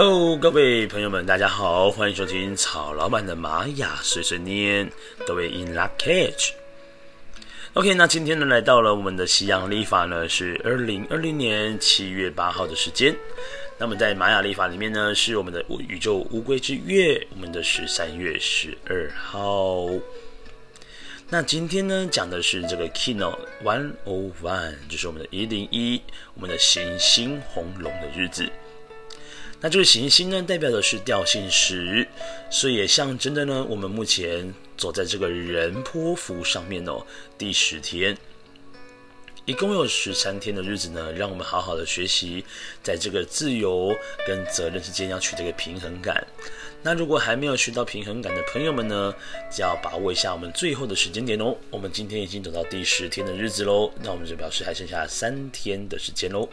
[0.00, 4.88] Hello，各位朋友们，大家好，欢迎收听曹老板的玛雅碎碎念。
[5.26, 6.52] 各位 In lak'ech。
[7.72, 13.12] OK，那今天呢，来到了我们的西洋历法呢，是二零二零年七月八号的时间。
[13.76, 19.88] 那么在玛雅历法里面呢，是我们的宇宙乌龟之月，我们的十三月十二号。
[21.28, 26.00] 那今天呢，讲的是这个 Kino One O One，就是我们的一零一，
[26.34, 28.48] 我们的行星红龙的日子。
[29.60, 32.06] 那这个行星呢，代表的是调性十，
[32.48, 37.04] 所以也象征的呢，我们目前走在这个人波符上面哦，
[37.36, 38.16] 第十天，
[39.46, 42.44] 一共有十三天的日子呢，让我们好好的学习，
[42.84, 43.92] 在这个自由
[44.24, 46.24] 跟责任之间要取这个平衡感。
[46.80, 49.12] 那如果还没有学到平衡感的朋友们呢，
[49.50, 51.52] 就要把握一下我们最后的时间点哦。
[51.68, 56.48] 我们今天已经走到第十天的日子喽，那我们就表示还剩下三天的时间喽。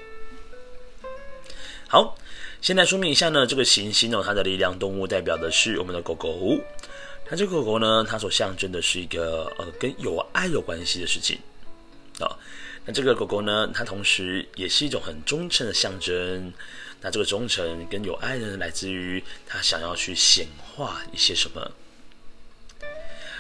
[1.88, 2.18] 好。
[2.62, 6.58] 先来说明一下呢，这个行星哦，它的力量动物代表的是我们的狗狗。
[7.30, 11.38] 那这个狗狗呢，它所象征的是一个呃跟有爱有关系的事情
[12.20, 12.32] 啊、
[12.86, 16.54] 那这个狗狗呢，它同时也是一种很忠诚的象征。
[17.02, 21.72] 那这个忠诚跟有爱呢，来自于它想要去显化一些什么。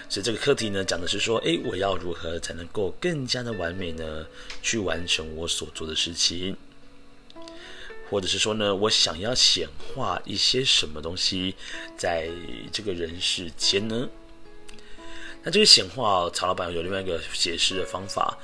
[0.07, 4.27] 所以这个课题呢，讲的是说，诶，我要如何才能够更加的完美呢，
[4.61, 6.55] 去完成我所做的事情。
[8.09, 11.55] 或者是说呢，我想要显化一些什么东西，
[11.97, 12.29] 在
[12.71, 14.07] 这个人世间呢？
[15.43, 18.37] 那这个显化，曹老板有另外一个解释的方法。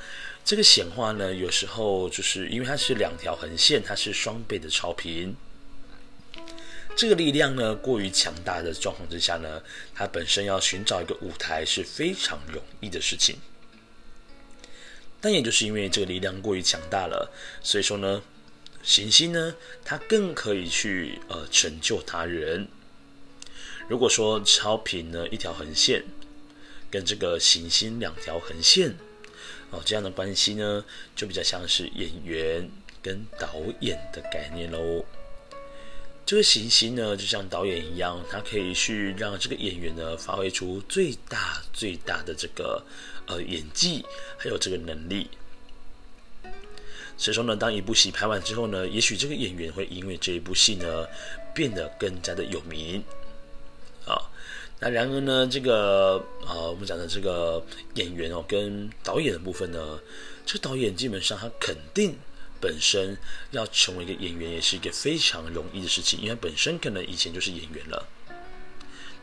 [0.44, 5.36] 这个显化呢，有时候就是因为它是两条横线，它是双倍的超频。
[6.96, 9.62] 这个力量呢，过于强大的状况之下呢，
[9.94, 13.38] 它本身要寻找一个舞台是非常容易的事情。
[15.22, 18.24] 但也就是因为这个力量过于强大了，所以说呢。
[18.84, 19.56] 行星呢，
[19.86, 22.68] 它更可以去呃成就他人。
[23.88, 26.04] 如果说超频呢一条横线，
[26.90, 28.96] 跟这个行星两条横线，
[29.70, 30.84] 哦这样的关系呢，
[31.16, 32.70] 就比较像是演员
[33.02, 35.06] 跟导演的概念喽。
[36.26, 42.84] 这个行星呢，就像导演一样，它可以去让这个演员呢发挥出最大最大的这个
[43.28, 44.06] 呃演技，
[44.38, 45.30] 还有这个能力。
[47.18, 51.06] 所以说呢，当一部戏拍完之后呢，也许这个演员会因为这一部戏呢，
[51.54, 53.04] 变得更加的有名，
[54.08, 54.18] 啊，
[54.80, 57.64] 那然而呢，这个啊，我们讲的这个
[57.94, 60.00] 演员哦，跟导演的部分呢，
[60.46, 62.16] 这导演基本上他肯定
[62.60, 63.16] 本身
[63.52, 68.08] 要成为一个演员，也是一个非常容易的事情，因为他本身可能以前就是演员了，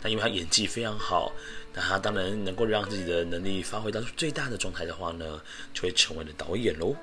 [0.02, 1.32] 那因为他演技非常好，
[1.74, 5.40] 那他当然能够让自己的能力发挥到最大的状态的话呢，
[5.74, 6.94] 就会成为了导演喽。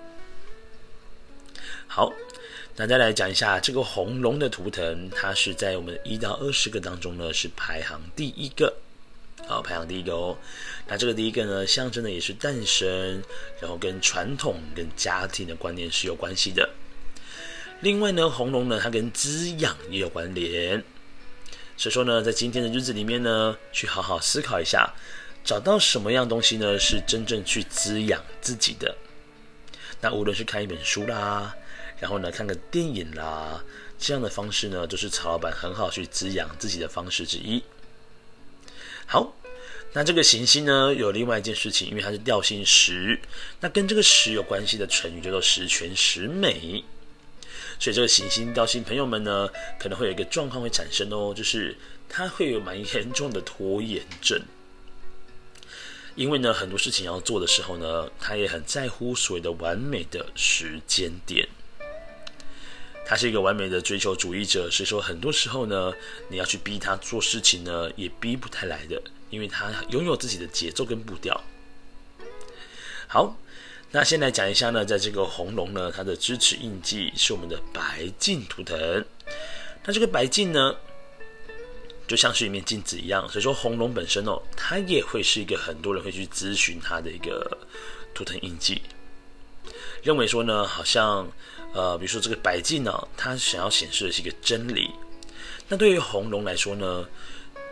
[1.87, 2.11] 好，
[2.75, 8.73] 那再来讲一下这个红龙的图腾，它是在我们一到二十个当中呢，是排行第一个，
[9.47, 10.37] 好，排行第一个哦。
[10.87, 13.23] 那这个第一个呢，象征的也是诞生，
[13.61, 16.69] 然后跟传统、跟家庭的观念是有关系的。
[17.81, 20.83] 另外呢，红龙呢，它跟滋养也有关联。
[21.77, 24.93] 所以说呢，在今天的日子里面呢，去好好思考一下，
[25.43, 28.95] 找到什么样东西呢，是真正去滋养自己的。
[30.01, 31.55] 那无论是看一本书啦，
[31.99, 33.63] 然后呢，看个电影啦，
[33.97, 37.63] 这样的方式呢，都是曹老板很好去滋养自己的方式之一。
[39.05, 39.35] 好，
[39.93, 43.19] 那这个行星呢，有另外一件事情，因为它是调性十，
[43.61, 46.83] 那跟这个十有关系的成语叫做十全十美。
[47.79, 51.77] 所以这个行星调性朋友们呢，可能会有一个状况会产生哦，就是
[52.07, 54.41] 它会有蛮严重的拖延症。
[56.15, 61.47] 因为呢，很多事情要做的时候呢，他也很在乎所谓的完美的时间点。
[63.05, 65.93] 他是一个完美的追求主义者，所以说很多时候呢，
[66.27, 71.39] 你要去逼他做事情呢，也逼不太来的，因为他拥有自己的节奏跟步调。
[73.07, 73.37] 好，
[73.91, 79.05] 那先来讲一下呢，在这个红龙呢，它的支持印记是我们的白镜图腾。
[79.85, 80.75] 那这个白镜呢，
[82.07, 87.57] 就像是一面镜子一样，所以说红龙本身哦，它也会是一个很多人会去咨询它的一个
[88.15, 88.81] 图腾印记，
[90.01, 91.31] 认为说呢，好像
[91.75, 94.89] 呃，比如说这个白镜呢，它想要显示的是一个真理。
[95.67, 97.05] 那对于红龙来说呢，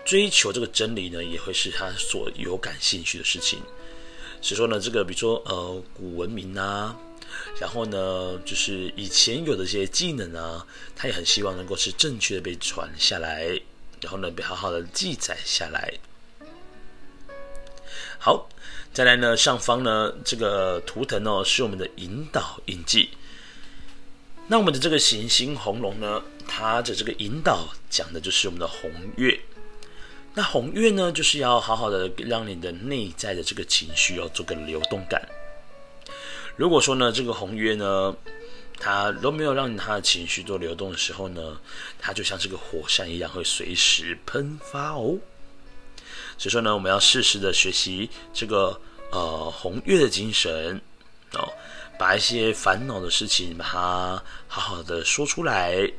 [0.03, 3.59] 追求这个真理呢，也会是他所有感兴趣的事情。
[4.41, 6.93] 所以说呢，这个比如说呃，古文明啊，
[7.61, 13.57] 然后呢，就是以前有的这些技能啊，他也很希望能够是正确的被传下来。
[14.01, 15.93] 然后呢，被好好的记载下来。
[18.19, 18.49] 好，
[18.91, 23.09] 再来呢，上方呢，这个图腾呢，是我们的引导印记。
[24.47, 29.39] 那我们的这个行星红龙呢，它的这个引导讲的就是我们的红月。
[30.35, 35.21] 那红月呢，就是要好好的让你的内在的这个情绪要做个流动感。
[36.55, 38.15] 如果说呢，这个红月呢，
[38.77, 41.59] 它都没有让它的情绪做流动的时候呢，
[41.97, 45.17] 它就像这个火山一样，会随时喷发哦。
[46.37, 48.79] 所以说呢，我们要适时的学习这个
[49.11, 50.81] 呃红月的精神
[51.33, 51.47] 哦。
[52.03, 55.89] 把一些烦恼的事情，把它好好的说出来，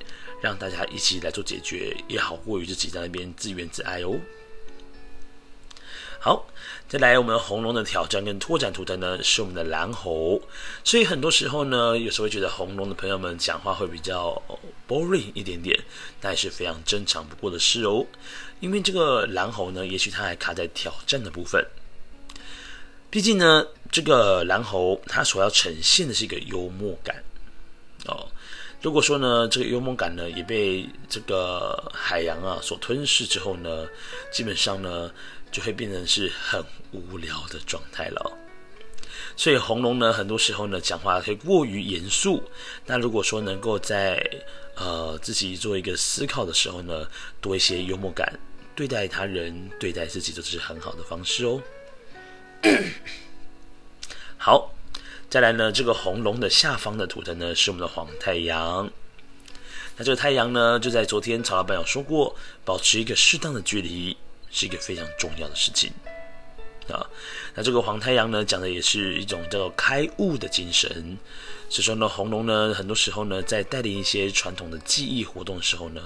[0.43, 4.21] 让大家一起来做解决，也好过于自己在那边自怨自艾哦。
[6.21, 6.47] 好，
[6.87, 10.39] 再来我们红龙的挑战跟拓展图腾呢，是我们的蓝猴。
[10.85, 14.43] 所以很多时候呢，有时候会觉得红龙的朋友们讲话会比较
[14.87, 15.83] boring 一点点，
[16.21, 18.05] 那也是非常正常不过的事哦。
[18.61, 21.67] 因为这个蓝猴呢，也许它还卡在挑战的部分。
[23.15, 27.23] 毕竟呢，这个蓝猴它所要呈现的是一个幽默感
[28.07, 28.27] 哦。
[28.83, 33.87] 如果说呢，这个幽默感呢也被这个海洋啊所吞噬之后呢，
[34.33, 35.09] 基本上呢
[35.53, 38.33] 就会变成是很无聊的状态了。
[39.37, 42.43] 所以红龙呢，很多时候呢讲话会过于严肃。
[42.85, 44.21] 那如果说能够在
[44.75, 47.07] 呃自己做一个思考的时候呢，
[47.41, 48.37] 多一些幽默感，
[48.75, 51.63] 对待他人、对待自己都是很好的方式哦。
[54.39, 54.73] 好，
[55.29, 58.91] 再来呢，这个红龙的下方的图腾呢是我们的黄太阳。
[59.97, 62.35] 那这个太阳呢，就在昨天曹老板有说过，
[62.65, 64.17] 保持一个适当的距离
[64.51, 65.93] 是一个非常重要的事情
[66.89, 67.07] 啊。
[67.55, 71.19] 那这个黄太阳呢，讲的也是一种叫做开悟的精神。
[71.69, 76.01] 所以说呢，红龙呢，很多时候呢，在带领一些传统的记忆活动的时候呢，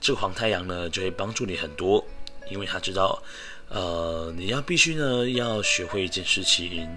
[0.00, 2.04] 这个黄太阳呢，就会帮助你很多，
[2.50, 3.22] 因为他知道。
[3.68, 6.88] 呃，你要必须呢，要学会一件事情，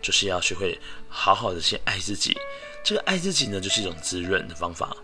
[0.00, 0.78] 就是要学会
[1.08, 2.36] 好好的先爱自己。
[2.84, 4.96] 这个爱自己呢，就是一种滋润的方法。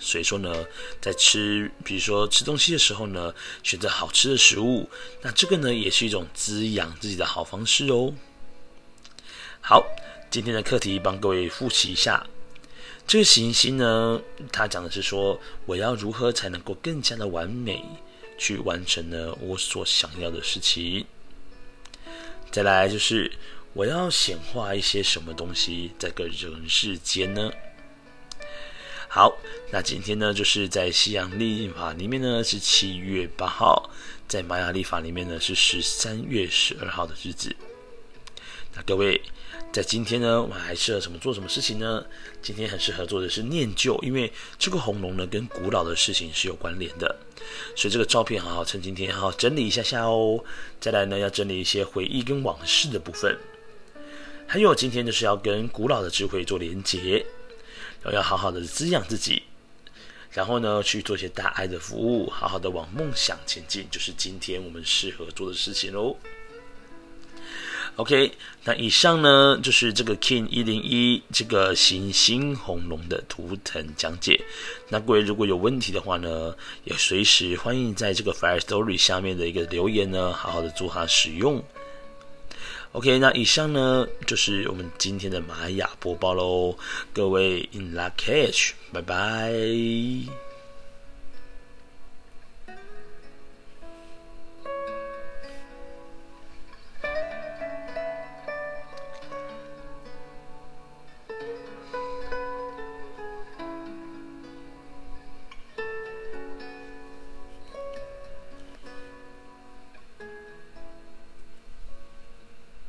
[0.00, 0.64] 所以说呢，
[1.00, 4.88] 在吃，比如说吃东西的时候呢，选择好吃的食物，
[5.22, 8.12] 那这个呢，也是一种滋养自己的好方式哦。
[9.60, 9.84] 好，
[10.30, 12.26] 今天的课题帮各位复习一下。
[13.06, 14.20] 这个行星呢，
[14.50, 17.84] 它讲的是说，我要如何才能够更加的完美。
[18.40, 21.04] 去完成了我所想要的事情。
[22.50, 23.30] 再来就是
[23.74, 27.52] 我要显化一些什么东西在个人世间呢？
[29.08, 29.36] 好，
[29.70, 33.90] 那今天呢，就是在西洋历法里面呢是七月八号，
[34.26, 37.54] 在玛雅历法里面呢是十三月十二号的日子。
[38.74, 39.20] 那各位。
[39.72, 42.04] 在今天呢，我们还适合什么做什么事情呢？
[42.42, 47.14] 今天很适合做的是念旧，因为这个红龙呢跟古老的事情是有关联的，
[47.76, 50.42] 所以这个照片好好趁今天好好整理一下下哦。
[50.80, 53.38] 再来呢，要整理一些回忆跟往事的部分，
[54.44, 57.24] 还有今天就是要跟古老的智慧做连结，
[58.02, 59.44] 然后要好好的滋养自己，
[60.32, 66.16] 然后呢去做一些大爱的服务，好好的往梦想前进，就是今天我们适合做的事情喽。
[68.00, 68.32] OK，
[68.64, 74.40] 那以上呢就是这个 King 一零一这个行星红龙的图腾讲解。
[74.88, 76.54] 那各位如果有问题的话呢，
[76.84, 81.62] 也随时欢迎在这个 Fire Story 下面的一个留言呢，好好的做它使用。
[82.92, 86.78] OK，那以上呢就是我们今天的玛雅播报喽。
[87.12, 90.49] 各位 In Lak'ech，拜拜。